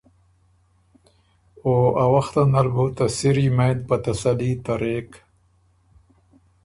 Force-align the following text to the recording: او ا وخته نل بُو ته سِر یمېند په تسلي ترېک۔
او 1.63 1.73
ا 2.03 2.05
وخته 2.13 2.41
نل 2.53 2.67
بُو 2.73 2.85
ته 2.97 3.05
سِر 3.17 3.35
یمېند 3.45 3.79
په 3.87 3.95
تسلي 4.03 4.51
ترېک۔ 4.65 5.09